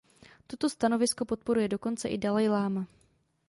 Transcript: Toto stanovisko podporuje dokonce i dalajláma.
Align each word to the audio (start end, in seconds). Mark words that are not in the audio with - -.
Toto 0.47 0.69
stanovisko 0.69 1.25
podporuje 1.25 1.67
dokonce 1.67 2.09
i 2.09 2.17
dalajláma. 2.17 2.85